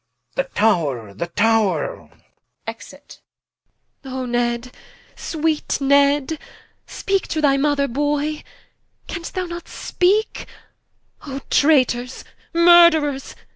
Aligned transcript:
Rich. 0.35 0.47
Tower, 0.55 1.13
the 1.13 1.27
Tower. 1.27 2.09
Enter. 2.65 2.97
Qu. 3.07 3.17
Oh 4.03 4.25
Ned, 4.25 4.71
sweet 5.15 5.79
Ned, 5.79 6.39
speake 6.87 7.27
to 7.27 7.39
thy 7.39 7.55
Mother 7.55 7.87
Boy. 7.87 8.41
Can'st 9.05 9.35
thou 9.35 9.45
not 9.45 9.67
speake? 9.67 10.47
O 11.27 11.39
Traitors, 11.51 12.23
Murtherers! 12.51 13.35